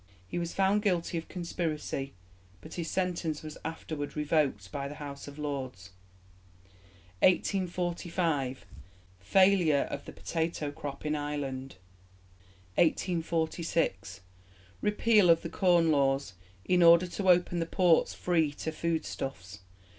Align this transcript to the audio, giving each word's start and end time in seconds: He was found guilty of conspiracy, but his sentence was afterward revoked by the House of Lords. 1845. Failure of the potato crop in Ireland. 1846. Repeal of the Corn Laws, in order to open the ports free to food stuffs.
He 0.27 0.39
was 0.39 0.51
found 0.55 0.81
guilty 0.81 1.19
of 1.19 1.27
conspiracy, 1.27 2.13
but 2.59 2.73
his 2.73 2.89
sentence 2.89 3.43
was 3.43 3.59
afterward 3.63 4.17
revoked 4.17 4.71
by 4.71 4.87
the 4.87 4.95
House 4.95 5.27
of 5.27 5.37
Lords. 5.37 5.91
1845. 7.19 8.65
Failure 9.19 9.87
of 9.91 10.05
the 10.05 10.11
potato 10.11 10.71
crop 10.71 11.05
in 11.05 11.15
Ireland. 11.15 11.75
1846. 12.79 14.21
Repeal 14.81 15.29
of 15.29 15.43
the 15.43 15.49
Corn 15.49 15.91
Laws, 15.91 16.33
in 16.65 16.81
order 16.81 17.05
to 17.05 17.29
open 17.29 17.59
the 17.59 17.67
ports 17.67 18.15
free 18.15 18.51
to 18.53 18.71
food 18.71 19.05
stuffs. 19.05 19.59